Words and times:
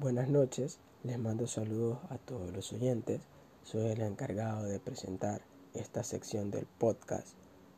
Buenas 0.00 0.30
noches, 0.30 0.78
les 1.04 1.18
mando 1.18 1.46
saludos 1.46 1.98
a 2.08 2.16
todos 2.16 2.50
los 2.54 2.72
oyentes. 2.72 3.20
Soy 3.64 3.90
el 3.90 4.00
encargado 4.00 4.64
de 4.64 4.80
presentar 4.80 5.42
esta 5.74 6.02
sección 6.04 6.50
del 6.50 6.64
podcast. 6.64 7.34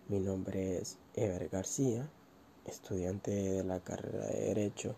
Mi 0.07 0.21
nombre 0.21 0.79
es 0.79 0.99
Ever 1.15 1.49
García, 1.49 2.09
estudiante 2.65 3.33
de 3.33 3.65
la 3.65 3.81
carrera 3.81 4.25
de 4.29 4.41
Derecho 4.41 4.95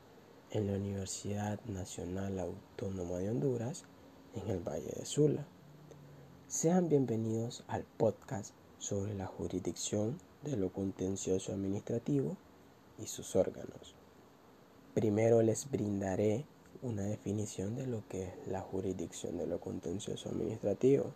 en 0.51 0.67
la 0.67 0.75
Universidad 0.75 1.59
Nacional 1.65 2.39
Autónoma 2.39 3.17
de 3.17 3.31
Honduras, 3.31 3.85
en 4.35 4.51
el 4.51 4.61
Valle 4.61 4.93
de 4.95 5.07
Sula. 5.07 5.47
Sean 6.47 6.91
bienvenidos 6.91 7.65
al 7.69 7.85
podcast 7.85 8.53
sobre 8.79 9.15
la 9.15 9.29
jurisdicción 9.29 10.19
de 10.43 10.59
lo 10.59 10.75
contencioso 10.75 11.55
administrativo 11.55 12.37
y 12.99 13.07
sus 13.07 13.35
órganos. 13.35 13.95
Primero 14.93 15.41
les 15.41 15.71
brindaré 15.71 16.45
una 16.85 17.05
definición 17.05 17.75
de 17.77 17.87
lo 17.87 18.07
que 18.09 18.25
es 18.25 18.47
la 18.47 18.61
jurisdicción 18.61 19.39
de 19.39 19.47
lo 19.47 19.59
contencioso 19.59 20.29
administrativo. 20.29 21.13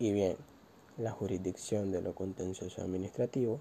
Y 0.00 0.12
bien, 0.12 0.36
la 0.98 1.12
jurisdicción 1.12 1.92
de 1.92 2.02
lo 2.02 2.16
contencioso 2.16 2.82
administrativo 2.82 3.60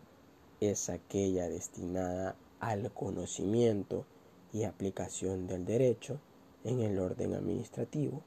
es 0.59 0.89
aquella 0.89 1.47
destinada 1.47 2.35
al 2.59 2.91
conocimiento 2.91 4.05
y 4.51 4.63
aplicación 4.63 5.45
del 5.45 5.63
derecho 5.63 6.19
en 6.63 6.81
el 6.81 6.97
orden 6.97 7.35
administrativo 7.35 8.23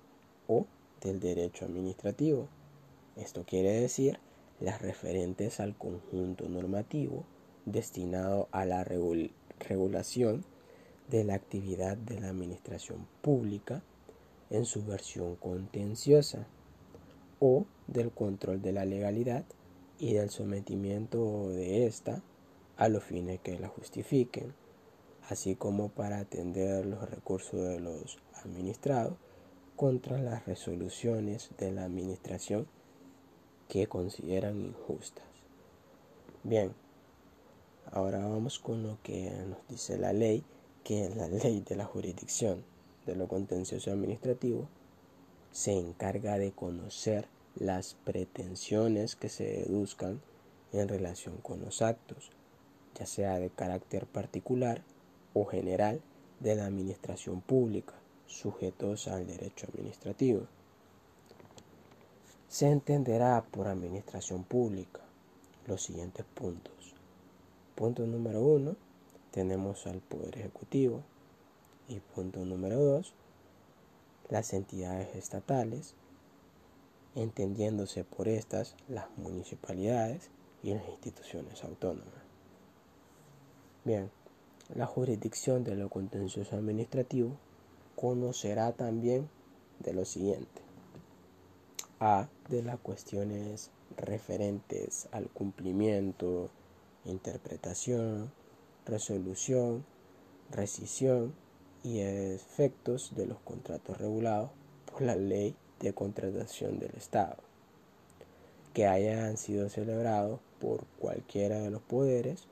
o 0.46 0.66
del 1.00 1.18
derecho 1.18 1.64
administrativo. 1.64 2.46
Esto 3.16 3.44
quiere 3.44 3.72
decir 3.72 4.20
las 4.60 4.80
referentes 4.80 5.58
al 5.58 5.76
conjunto 5.76 6.48
normativo 6.48 7.24
destinado 7.66 8.48
a 8.52 8.64
la 8.64 8.84
regulación 8.84 10.44
de 11.10 11.24
la 11.24 11.34
actividad 11.34 11.96
de 11.96 12.20
la 12.20 12.28
administración 12.28 13.06
pública 13.22 13.82
en 14.50 14.64
su 14.64 14.84
versión 14.84 15.36
contenciosa 15.36 16.46
o 17.40 17.66
del 17.86 18.10
control 18.10 18.62
de 18.62 18.72
la 18.72 18.84
legalidad 18.84 19.44
y 19.98 20.14
del 20.14 20.30
sometimiento 20.30 21.50
de 21.50 21.86
ésta 21.86 22.22
a 22.76 22.88
los 22.88 23.04
fines 23.04 23.40
que 23.40 23.58
la 23.58 23.68
justifiquen, 23.68 24.54
así 25.28 25.54
como 25.54 25.88
para 25.88 26.18
atender 26.18 26.86
los 26.86 27.08
recursos 27.08 27.60
de 27.60 27.80
los 27.80 28.18
administrados 28.42 29.14
contra 29.76 30.18
las 30.18 30.46
resoluciones 30.46 31.50
de 31.58 31.72
la 31.72 31.84
administración 31.84 32.66
que 33.68 33.86
consideran 33.86 34.60
injustas. 34.60 35.24
Bien, 36.42 36.72
ahora 37.90 38.18
vamos 38.18 38.58
con 38.58 38.82
lo 38.82 38.98
que 39.02 39.30
nos 39.48 39.66
dice 39.68 39.98
la 39.98 40.12
ley, 40.12 40.44
que 40.84 41.08
la 41.08 41.26
ley 41.28 41.64
de 41.66 41.76
la 41.76 41.86
jurisdicción 41.86 42.62
de 43.06 43.16
lo 43.16 43.26
contencioso 43.26 43.90
administrativo, 43.90 44.68
se 45.50 45.72
encarga 45.72 46.38
de 46.38 46.52
conocer 46.52 47.26
las 47.56 47.94
pretensiones 48.04 49.16
que 49.16 49.28
se 49.28 49.44
deduzcan 49.44 50.20
en 50.72 50.88
relación 50.88 51.36
con 51.38 51.60
los 51.60 51.82
actos, 51.82 52.30
ya 52.98 53.06
sea 53.06 53.38
de 53.38 53.50
carácter 53.50 54.06
particular 54.06 54.82
o 55.32 55.44
general 55.44 56.00
de 56.40 56.56
la 56.56 56.66
administración 56.66 57.40
pública, 57.40 57.94
sujetos 58.26 59.08
al 59.08 59.26
derecho 59.26 59.66
administrativo. 59.68 60.46
Se 62.48 62.68
entenderá 62.68 63.44
por 63.50 63.68
administración 63.68 64.44
pública 64.44 65.00
los 65.66 65.82
siguientes 65.82 66.24
puntos. 66.34 66.94
Punto 67.74 68.06
número 68.06 68.40
uno, 68.40 68.76
tenemos 69.34 69.88
al 69.88 70.00
Poder 70.00 70.38
Ejecutivo. 70.38 71.02
Y 71.88 71.98
punto 71.98 72.44
número 72.44 72.80
dos, 72.80 73.14
las 74.30 74.54
entidades 74.54 75.16
estatales, 75.16 75.94
entendiéndose 77.16 78.04
por 78.04 78.28
estas 78.28 78.76
las 78.88 79.06
municipalidades 79.18 80.30
y 80.62 80.72
las 80.72 80.88
instituciones 80.88 81.64
autónomas. 81.64 82.24
Bien, 83.84 84.08
la 84.74 84.86
jurisdicción 84.86 85.64
de 85.64 85.74
lo 85.74 85.90
contencioso 85.90 86.56
administrativo 86.56 87.36
conocerá 87.96 88.72
también 88.72 89.28
de 89.80 89.94
lo 89.94 90.04
siguiente. 90.04 90.62
A. 91.98 92.28
De 92.48 92.62
las 92.62 92.78
cuestiones 92.78 93.70
referentes 93.96 95.08
al 95.10 95.28
cumplimiento, 95.28 96.50
interpretación, 97.04 98.32
resolución, 98.86 99.84
rescisión 100.50 101.34
y 101.82 102.00
efectos 102.00 103.14
de 103.14 103.26
los 103.26 103.38
contratos 103.40 103.98
regulados 103.98 104.50
por 104.90 105.02
la 105.02 105.16
ley 105.16 105.54
de 105.80 105.92
contratación 105.92 106.78
del 106.78 106.94
Estado, 106.96 107.36
que 108.72 108.86
hayan 108.86 109.36
sido 109.36 109.68
celebrados 109.68 110.40
por 110.60 110.84
cualquiera 110.98 111.58
de 111.58 111.70
los 111.70 111.82
poderes, 111.82 112.44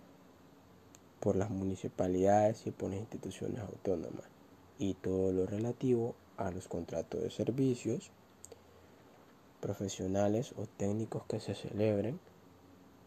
por 1.21 1.37
las 1.37 1.51
municipalidades 1.51 2.67
y 2.67 2.71
por 2.73 2.91
las 2.91 3.01
instituciones 3.01 3.61
autónomas, 3.61 4.25
y 4.79 4.95
todo 4.95 5.33
lo 5.33 5.47
relativo 5.47 6.15
a 6.37 6.51
los 6.51 6.69
contratos 6.69 7.23
de 7.23 7.31
servicios, 7.31 8.11
profesionales 9.61 10.53
o 10.59 10.67
técnicos 10.77 11.23
que 11.29 11.39
se 11.39 11.55
celebren 11.55 12.19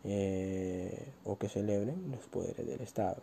eh, 0.05 0.54
que 1.37 1.49
celebren 1.49 2.11
los 2.11 2.27
poderes 2.27 2.65
del 2.65 2.81
Estado. 2.81 3.21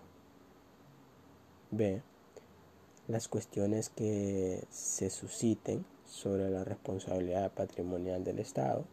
B. 1.71 2.03
Las 3.09 3.29
cuestiones 3.29 3.89
que 3.89 4.65
se 4.71 5.11
susciten 5.11 5.85
sobre 6.07 6.51
la 6.51 6.65
responsabilidad 6.65 7.53
patrimonial 7.53 8.23
del 8.25 8.39
Estado 8.39 8.85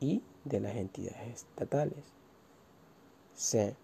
y 0.00 0.22
de 0.44 0.60
las 0.60 0.76
entidades 0.76 1.42
estatales. 1.42 2.04
C. 3.34 3.74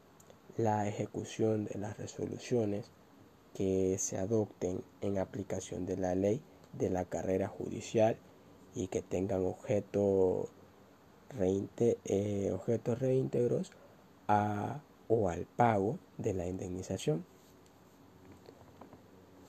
La 0.57 0.89
ejecución 0.89 1.67
de 1.67 1.79
las 1.79 1.97
resoluciones 1.97 2.91
que 3.55 3.97
se 3.99 4.19
adopten 4.19 4.83
en 5.01 5.19
aplicación 5.19 5.87
de 5.87 5.97
la 5.97 6.15
ley 6.15 6.43
de 6.73 6.91
la 6.91 7.05
carrera 7.05 7.49
judicial 7.49 8.17
y 8.75 8.89
que 8.89 9.03
tengan 9.03 9.45
objeto 9.45 10.49
eh, 11.41 12.51
objetos 12.53 12.99
reintegros 12.99 13.73
a, 14.29 14.81
o 15.09 15.29
al 15.29 15.47
pago 15.47 15.99
de 16.19 16.35
la 16.35 16.47
indemnización. 16.47 17.25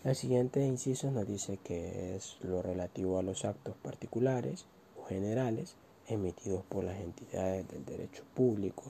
El 0.04 0.16
siguiente 0.16 0.66
inciso 0.66 1.12
nos 1.12 1.28
dice 1.28 1.58
que 1.58 2.16
es 2.16 2.38
lo 2.42 2.62
relativo 2.62 3.20
a 3.20 3.24
los 3.24 3.44
actos 3.44 3.76
particulares 3.84 4.66
o 4.98 5.06
generales 5.06 5.76
emitidos 6.08 6.64
por 6.64 6.86
las 6.86 7.00
entidades 7.00 7.68
del 7.68 7.86
derecho 7.86 8.24
público, 8.34 8.84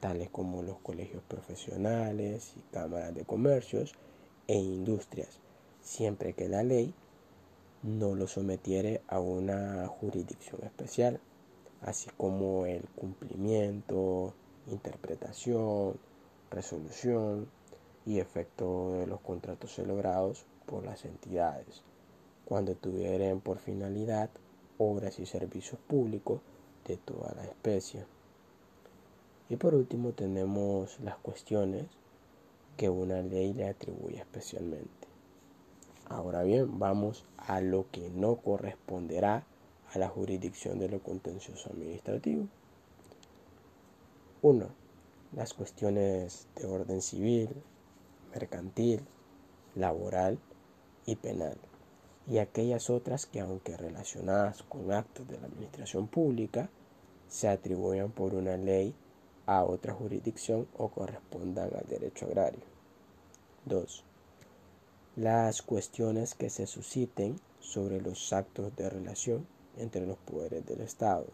tales 0.00 0.28
como 0.30 0.62
los 0.62 0.78
colegios 0.78 1.22
profesionales 1.26 2.52
y 2.56 2.60
cámaras 2.72 3.14
de 3.14 3.24
comercios 3.24 3.94
e 4.46 4.56
industrias, 4.56 5.40
siempre 5.80 6.34
que 6.34 6.48
la 6.48 6.62
ley 6.62 6.94
no 7.82 8.14
lo 8.14 8.26
sometiere 8.26 9.02
a 9.08 9.18
una 9.18 9.86
jurisdicción 9.88 10.62
especial, 10.64 11.18
así 11.80 12.10
como 12.16 12.66
el 12.66 12.82
cumplimiento, 12.94 14.34
interpretación, 14.68 15.96
resolución 16.50 17.48
y 18.06 18.18
efecto 18.18 18.92
de 18.92 19.06
los 19.06 19.20
contratos 19.20 19.74
celebrados 19.74 20.44
por 20.66 20.84
las 20.84 21.04
entidades, 21.04 21.82
cuando 22.44 22.74
tuvieren 22.74 23.40
por 23.40 23.58
finalidad 23.58 24.30
obras 24.78 25.18
y 25.18 25.26
servicios 25.26 25.80
públicos 25.80 26.40
de 26.86 26.96
toda 26.96 27.32
la 27.34 27.44
especie. 27.44 28.04
Y 29.48 29.56
por 29.56 29.74
último 29.74 30.12
tenemos 30.12 30.98
las 31.00 31.16
cuestiones 31.18 31.86
que 32.76 32.88
una 32.88 33.20
ley 33.22 33.52
le 33.52 33.68
atribuye 33.68 34.18
especialmente. 34.18 35.08
Ahora 36.08 36.42
bien, 36.42 36.78
vamos 36.78 37.24
a 37.36 37.60
lo 37.60 37.86
que 37.90 38.10
no 38.10 38.36
corresponderá 38.36 39.46
a 39.92 39.98
la 39.98 40.08
jurisdicción 40.08 40.78
de 40.78 40.88
lo 40.88 41.00
contencioso 41.00 41.70
administrativo. 41.70 42.48
1. 44.42 44.68
Las 45.36 45.54
cuestiones 45.54 46.48
de 46.56 46.66
orden 46.66 47.00
civil, 47.00 47.48
mercantil, 48.34 49.00
laboral 49.74 50.38
y 51.06 51.16
penal, 51.16 51.56
y 52.26 52.38
aquellas 52.38 52.90
otras 52.90 53.24
que 53.24 53.40
aunque 53.40 53.76
relacionadas 53.76 54.62
con 54.64 54.92
actos 54.92 55.28
de 55.28 55.38
la 55.40 55.46
administración 55.46 56.08
pública, 56.08 56.68
se 57.28 57.48
atribuyan 57.48 58.10
por 58.10 58.34
una 58.34 58.56
ley 58.56 58.94
a 59.46 59.64
otra 59.64 59.94
jurisdicción 59.94 60.66
o 60.76 60.88
correspondan 60.88 61.70
al 61.74 61.86
derecho 61.88 62.26
agrario. 62.26 62.64
2 63.64 64.04
las 65.16 65.60
cuestiones 65.60 66.34
que 66.34 66.48
se 66.48 66.66
susciten 66.66 67.38
sobre 67.60 68.00
los 68.00 68.32
actos 68.32 68.74
de 68.76 68.88
relación 68.88 69.46
entre 69.76 70.06
los 70.06 70.16
poderes 70.16 70.64
del 70.64 70.80
Estado 70.80 71.26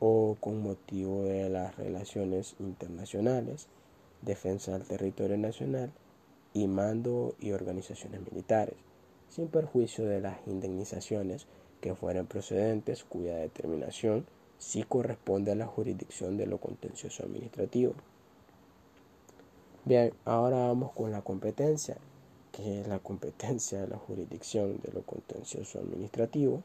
o 0.00 0.36
con 0.40 0.62
motivo 0.62 1.24
de 1.24 1.48
las 1.50 1.76
relaciones 1.76 2.56
internacionales, 2.58 3.68
defensa 4.22 4.72
del 4.72 4.86
territorio 4.86 5.36
nacional 5.36 5.92
y 6.52 6.66
mando 6.66 7.34
y 7.38 7.52
organizaciones 7.52 8.20
militares, 8.30 8.76
sin 9.28 9.48
perjuicio 9.48 10.04
de 10.06 10.20
las 10.20 10.38
indemnizaciones 10.46 11.46
que 11.80 11.94
fueran 11.94 12.26
procedentes 12.26 13.04
cuya 13.04 13.36
determinación 13.36 14.26
sí 14.58 14.82
corresponde 14.82 15.52
a 15.52 15.56
la 15.56 15.66
jurisdicción 15.66 16.36
de 16.36 16.46
lo 16.46 16.58
contencioso 16.58 17.22
administrativo. 17.24 17.94
Bien, 19.84 20.12
ahora 20.24 20.66
vamos 20.66 20.92
con 20.92 21.10
la 21.10 21.22
competencia, 21.22 21.96
que 22.52 22.80
es 22.80 22.88
la 22.88 22.98
competencia 22.98 23.80
de 23.80 23.88
la 23.88 23.96
jurisdicción 23.96 24.78
de 24.82 24.92
lo 24.92 25.02
contencioso 25.02 25.78
administrativo. 25.78 26.62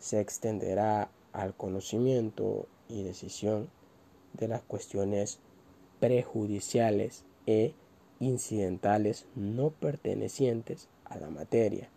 Se 0.00 0.20
extenderá 0.20 1.08
al 1.32 1.54
conocimiento 1.54 2.66
y 2.88 3.02
decisión 3.02 3.68
de 4.34 4.48
las 4.48 4.62
cuestiones 4.62 5.38
prejudiciales 6.00 7.24
e 7.46 7.74
incidentales 8.20 9.26
no 9.34 9.70
pertenecientes 9.70 10.88
a 11.04 11.18
la 11.18 11.28
materia, 11.28 11.88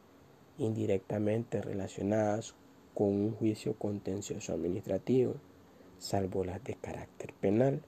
indirectamente 0.57 1.61
relacionadas 1.61 2.55
con 2.93 3.07
un 3.07 3.35
juicio 3.35 3.73
contencioso 3.73 4.53
administrativo, 4.53 5.35
salvo 5.99 6.43
las 6.43 6.63
de 6.63 6.75
carácter 6.75 7.33
penal. 7.33 7.81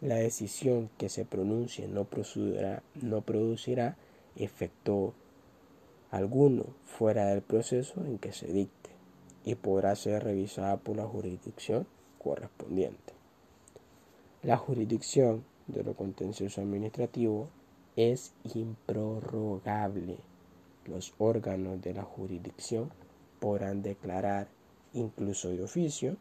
La 0.00 0.16
decisión 0.16 0.90
que 0.98 1.08
se 1.08 1.24
pronuncie 1.24 1.86
no 1.86 2.04
producirá, 2.04 2.82
no 3.00 3.20
producirá 3.22 3.96
efecto 4.36 5.14
alguno 6.10 6.66
fuera 6.84 7.26
del 7.26 7.42
proceso 7.42 8.04
en 8.04 8.18
que 8.18 8.32
se 8.32 8.48
dicte 8.48 8.81
y 9.44 9.54
podrá 9.56 9.96
ser 9.96 10.24
revisada 10.24 10.76
por 10.76 10.96
la 10.96 11.06
jurisdicción 11.06 11.86
correspondiente. 12.18 13.12
La 14.42 14.56
jurisdicción 14.56 15.44
de 15.66 15.84
lo 15.84 15.94
contencioso 15.94 16.60
administrativo 16.60 17.48
es 17.96 18.32
improrrogable. 18.54 20.18
Los 20.86 21.14
órganos 21.18 21.80
de 21.80 21.94
la 21.94 22.02
jurisdicción 22.02 22.90
podrán 23.40 23.82
declarar, 23.82 24.48
incluso 24.92 25.50
de 25.50 25.62
oficio, 25.62 26.16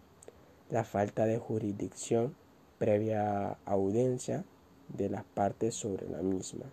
la 0.70 0.84
falta 0.84 1.26
de 1.26 1.38
jurisdicción 1.38 2.36
previa 2.78 3.58
audiencia 3.66 4.44
de 4.90 5.10
las 5.10 5.24
partes 5.24 5.76
sobre 5.76 6.10
la 6.10 6.22
misma. 6.22 6.66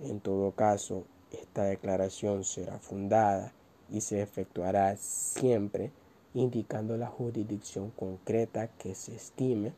En 0.00 0.20
todo 0.20 0.52
caso, 0.52 1.04
esta 1.32 1.64
declaración 1.64 2.44
será 2.44 2.78
fundada 2.78 3.52
y 3.90 4.00
se 4.00 4.22
efectuará 4.22 4.96
siempre 4.96 5.90
indicando 6.34 6.96
la 6.96 7.06
jurisdicción 7.06 7.90
concreta 7.90 8.68
que 8.68 8.94
se 8.94 9.14
estime 9.14 9.72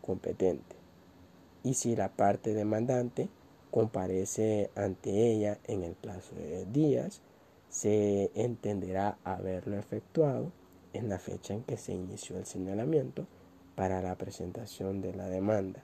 competente. 0.00 0.76
Y 1.64 1.74
si 1.74 1.96
la 1.96 2.08
parte 2.08 2.54
demandante 2.54 3.28
comparece 3.70 4.70
ante 4.76 5.32
ella 5.32 5.58
en 5.64 5.82
el 5.82 5.94
plazo 5.94 6.34
de 6.36 6.64
días, 6.66 7.20
se 7.68 8.30
entenderá 8.34 9.18
haberlo 9.24 9.76
efectuado 9.76 10.52
en 10.92 11.08
la 11.08 11.18
fecha 11.18 11.52
en 11.52 11.62
que 11.62 11.76
se 11.76 11.92
inició 11.92 12.38
el 12.38 12.46
señalamiento 12.46 13.26
para 13.74 14.00
la 14.00 14.16
presentación 14.16 15.02
de 15.02 15.14
la 15.14 15.28
demanda, 15.28 15.82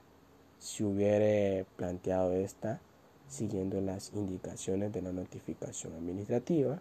si 0.59 0.85
hubiere 0.85 1.67
planteado 1.77 2.33
esta 2.33 2.81
siguiendo 3.29 3.81
las 3.81 4.13
indicaciones 4.15 4.93
de 4.93 5.03
la 5.03 5.13
notificación 5.13 5.95
administrativa 5.95 6.81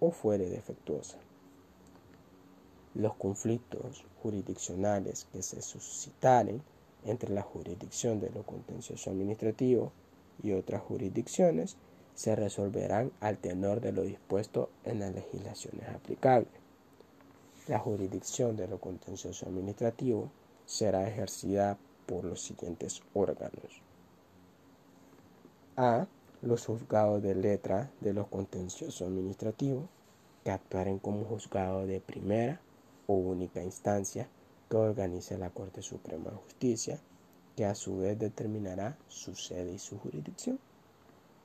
o 0.00 0.10
fuere 0.10 0.48
defectuosa. 0.48 1.18
Los 2.94 3.14
conflictos 3.14 4.04
jurisdiccionales 4.22 5.26
que 5.32 5.42
se 5.42 5.62
suscitaren 5.62 6.62
entre 7.04 7.30
la 7.30 7.42
jurisdicción 7.42 8.20
de 8.20 8.30
lo 8.30 8.42
contencioso 8.42 9.10
administrativo 9.10 9.92
y 10.42 10.52
otras 10.52 10.82
jurisdicciones 10.82 11.76
se 12.14 12.34
resolverán 12.34 13.12
al 13.20 13.36
tenor 13.36 13.80
de 13.80 13.92
lo 13.92 14.02
dispuesto 14.02 14.70
en 14.84 15.00
las 15.00 15.14
legislaciones 15.14 15.88
aplicables. 15.88 16.48
La 17.68 17.78
jurisdicción 17.78 18.56
de 18.56 18.68
lo 18.68 18.78
contencioso 18.78 19.46
administrativo 19.46 20.30
será 20.64 21.08
ejercida 21.08 21.76
por 22.06 22.24
los 22.24 22.40
siguientes 22.40 23.02
órganos. 23.12 23.82
A. 25.76 26.06
Los 26.42 26.66
juzgados 26.66 27.22
de 27.22 27.34
letra 27.34 27.90
de 28.00 28.12
los 28.12 28.28
contenciosos 28.28 29.02
administrativos 29.02 29.88
que 30.44 30.50
actuaren 30.50 30.98
como 30.98 31.24
juzgado 31.24 31.86
de 31.86 32.00
primera 32.00 32.60
o 33.06 33.14
única 33.14 33.62
instancia 33.62 34.28
que 34.68 34.76
organice 34.76 35.38
la 35.38 35.50
Corte 35.50 35.82
Suprema 35.82 36.30
de 36.30 36.36
Justicia, 36.36 37.00
que 37.56 37.64
a 37.64 37.74
su 37.74 37.98
vez 37.98 38.18
determinará 38.18 38.98
su 39.08 39.34
sede 39.34 39.72
y 39.72 39.78
su 39.78 39.98
jurisdicción. 39.98 40.58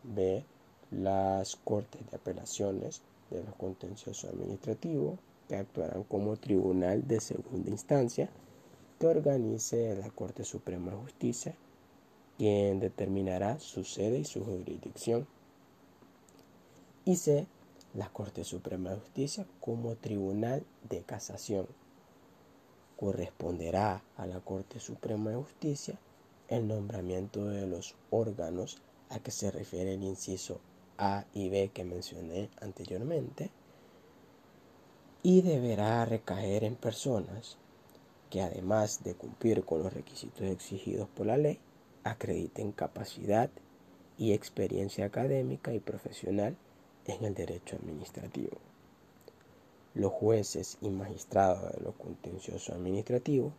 B 0.03 0.43
las 0.91 1.55
Cortes 1.55 2.01
de 2.09 2.17
Apelaciones 2.17 3.01
de 3.29 3.43
los 3.43 3.55
Contenciosos 3.55 4.29
Administrativos, 4.29 5.17
que 5.47 5.55
actuarán 5.55 6.03
como 6.03 6.35
tribunal 6.35 7.07
de 7.07 7.21
segunda 7.21 7.69
instancia 7.69 8.29
que 8.99 9.07
organice 9.07 9.95
la 9.95 10.09
Corte 10.09 10.43
Suprema 10.43 10.91
de 10.91 10.97
Justicia, 10.97 11.55
quien 12.41 12.79
determinará 12.79 13.59
su 13.59 13.83
sede 13.83 14.17
y 14.17 14.25
su 14.25 14.43
jurisdicción. 14.43 15.27
Y 17.05 17.17
C. 17.17 17.45
La 17.93 18.09
Corte 18.09 18.43
Suprema 18.43 18.89
de 18.89 18.95
Justicia 18.95 19.45
como 19.59 19.95
tribunal 19.95 20.65
de 20.89 21.03
casación. 21.03 21.67
Corresponderá 22.97 24.03
a 24.17 24.25
la 24.25 24.39
Corte 24.39 24.79
Suprema 24.79 25.29
de 25.29 25.35
Justicia 25.35 25.99
el 26.47 26.67
nombramiento 26.67 27.45
de 27.45 27.67
los 27.67 27.93
órganos 28.09 28.81
a 29.11 29.19
que 29.19 29.29
se 29.29 29.51
refiere 29.51 29.93
el 29.93 30.01
inciso 30.01 30.61
a 30.97 31.25
y 31.35 31.49
B 31.49 31.69
que 31.71 31.83
mencioné 31.83 32.49
anteriormente 32.59 33.51
y 35.21 35.43
deberá 35.43 36.03
recaer 36.05 36.63
en 36.63 36.75
personas 36.75 37.59
que 38.31 38.41
además 38.41 39.03
de 39.03 39.13
cumplir 39.13 39.63
con 39.63 39.83
los 39.83 39.93
requisitos 39.93 40.41
exigidos 40.41 41.07
por 41.07 41.27
la 41.27 41.37
ley, 41.37 41.59
acrediten 42.03 42.71
capacidad 42.71 43.49
y 44.17 44.33
experiencia 44.33 45.05
académica 45.05 45.73
y 45.73 45.79
profesional 45.79 46.55
en 47.05 47.25
el 47.25 47.33
derecho 47.33 47.75
administrativo. 47.75 48.57
Los 49.93 50.11
jueces 50.11 50.77
y 50.81 50.89
magistrados 50.89 51.73
de 51.73 51.81
lo 51.83 51.91
contencioso 51.93 52.73
administrativo 52.73 53.51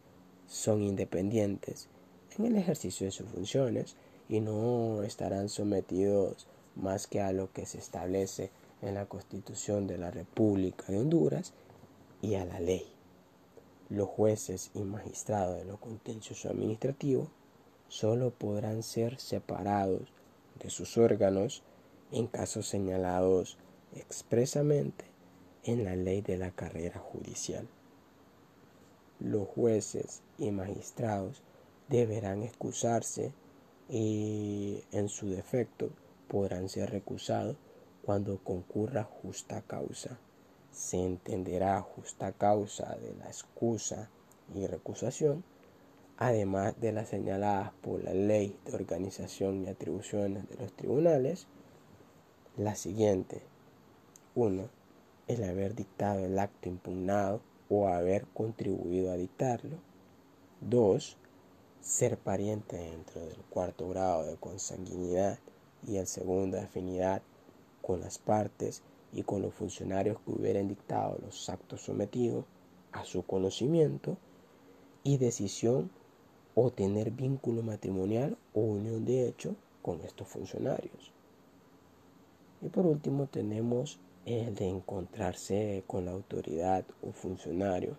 son 0.47 0.83
independientes 0.83 1.89
en 2.39 2.47
el 2.47 2.57
ejercicio 2.57 3.07
de 3.07 3.13
sus 3.13 3.29
funciones 3.29 3.97
y 4.29 4.41
no 4.41 5.03
estarán 5.03 5.49
sometidos 5.49 6.47
más 6.75 7.07
que 7.07 7.21
a 7.21 7.33
lo 7.33 7.53
que 7.53 7.67
se 7.67 7.79
establece 7.79 8.51
en 8.81 8.95
la 8.95 9.07
Constitución 9.07 9.87
de 9.87 9.99
la 9.99 10.11
República 10.11 10.85
de 10.89 10.99
Honduras 10.99 11.53
y 12.23 12.35
a 12.35 12.45
la 12.45 12.61
ley. 12.61 12.87
Los 13.91 14.09
jueces 14.09 14.71
y 14.75 14.81
magistrados 14.81 15.59
de 15.59 15.65
lo 15.67 15.79
contencioso 15.79 16.49
administrativo 16.49 17.29
solo 17.93 18.31
podrán 18.31 18.83
ser 18.83 19.21
separados 19.21 20.15
de 20.59 20.71
sus 20.71 20.97
órganos 20.97 21.63
en 22.11 22.27
casos 22.27 22.67
señalados 22.67 23.59
expresamente 23.95 25.05
en 25.65 25.85
la 25.85 25.95
ley 25.95 26.23
de 26.23 26.39
la 26.39 26.53
carrera 26.53 26.99
judicial. 26.99 27.69
Los 29.21 29.47
jueces 29.47 30.23
y 30.39 30.53
magistrados 30.53 31.43
deberán 31.91 32.43
excusarse 32.43 33.35
y, 33.91 34.83
en 34.91 35.11
su 35.11 35.29
defecto, 35.29 35.91
podrán 36.29 36.71
ser 36.71 36.93
recusados 36.93 37.59
cuando 38.07 38.39
concurra 38.39 39.05
justa 39.05 39.61
causa. 39.67 40.19
Se 40.73 40.97
entenderá 40.97 41.83
justa 41.83 42.33
causa 42.33 42.97
de 42.97 43.15
la 43.17 43.27
excusa 43.27 44.09
y 44.55 44.67
recusación, 44.67 45.45
además 46.23 46.81
de 46.81 46.93
las 46.93 47.09
señaladas 47.09 47.73
por 47.83 48.05
la 48.05 48.15
ley 48.15 48.57
de 48.65 48.75
organización 48.77 49.65
y 49.65 49.69
atribuciones 49.69 50.49
de 50.49 50.55
los 50.55 50.73
tribunales, 50.73 51.49
la 52.57 52.77
siguiente. 52.77 53.43
1. 54.37 54.69
El 55.27 55.43
haber 55.43 55.75
dictado 55.75 56.25
el 56.25 56.39
acto 56.39 56.69
impugnado 56.69 57.41
o 57.69 57.89
haber 57.89 58.25
contribuido 58.29 59.11
a 59.11 59.17
dictarlo. 59.17 59.79
2. 60.61 61.17
Ser 61.81 62.17
pariente 62.19 62.77
dentro 62.77 63.21
del 63.21 63.43
cuarto 63.51 63.89
grado 63.89 64.25
de 64.25 64.37
consanguinidad 64.37 65.41
y 65.85 65.97
el 65.97 66.07
segundo 66.07 66.61
afinidad 66.61 67.21
con 67.83 68.01
las 68.01 68.19
partes 68.19 68.85
y 69.13 69.25
con 69.25 69.43
los 69.43 69.55
funcionarios 69.55 70.21
que 70.21 70.31
hubieran 70.31 70.69
dictado 70.69 71.19
los 71.21 71.49
actos 71.49 71.81
sometidos 71.81 72.45
a 72.93 73.05
su 73.05 73.25
conocimiento 73.27 74.17
y 75.03 75.19
decisión 75.19 75.91
o 76.55 76.71
tener 76.71 77.11
vínculo 77.11 77.63
matrimonial 77.63 78.37
o 78.55 78.61
unión 78.61 79.05
de 79.05 79.29
hecho 79.29 79.55
con 79.81 80.01
estos 80.03 80.29
funcionarios. 80.29 81.13
Y 82.61 82.69
por 82.69 82.87
último 82.87 83.27
tenemos 83.27 83.99
el 84.25 84.55
de 84.55 84.69
encontrarse 84.69 85.83
con 85.87 86.05
la 86.05 86.13
autoridad 86.13 86.85
o 87.03 87.13
funcionario 87.13 87.97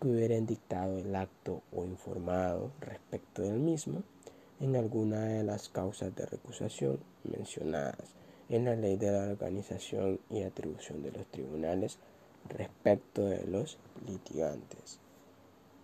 que 0.00 0.08
hubieran 0.08 0.46
dictado 0.46 0.98
el 0.98 1.14
acto 1.14 1.62
o 1.72 1.84
informado 1.84 2.72
respecto 2.80 3.42
del 3.42 3.60
mismo 3.60 4.02
en 4.60 4.76
alguna 4.76 5.26
de 5.26 5.44
las 5.44 5.68
causas 5.68 6.14
de 6.16 6.26
recusación 6.26 6.98
mencionadas 7.24 8.14
en 8.48 8.64
la 8.64 8.74
ley 8.74 8.96
de 8.96 9.12
la 9.12 9.30
organización 9.30 10.18
y 10.28 10.42
atribución 10.42 11.02
de 11.02 11.12
los 11.12 11.26
tribunales 11.26 11.98
respecto 12.48 13.24
de 13.26 13.46
los 13.46 13.78
litigantes. 14.06 14.98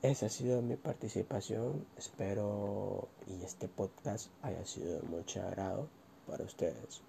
Esa 0.02 0.26
ha 0.26 0.28
sido 0.28 0.62
mi 0.62 0.76
participación. 0.76 1.84
Espero 1.96 3.08
y 3.26 3.42
este 3.44 3.66
podcast 3.66 4.28
haya 4.42 4.64
sido 4.64 5.00
de 5.00 5.02
mucho 5.02 5.40
agrado 5.42 5.88
para 6.26 6.44
ustedes. 6.44 7.00